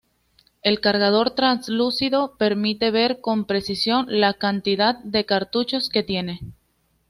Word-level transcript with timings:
El 0.63 0.79
cargador 0.81 1.35
translúcido 1.35 2.35
permite 2.37 2.89
ver 2.89 3.21
con 3.21 3.45
precisión 3.45 4.07
la 4.09 4.33
cantidad 4.33 4.97
de 5.03 5.27
cartuchos 5.27 5.89
que 5.91 6.01
tiene. 6.01 6.39